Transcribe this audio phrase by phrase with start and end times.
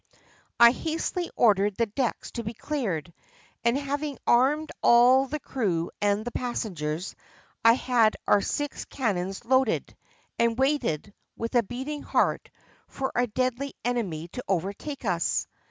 [0.59, 3.13] I hastily ordered the decks to be cleared,
[3.63, 7.15] and having armed all the crew and the passengers,
[7.63, 9.95] I had our six cannons loaded,
[10.39, 12.49] and waited, with a beating heart,
[12.87, 15.45] for our deadly enemy to overtake us.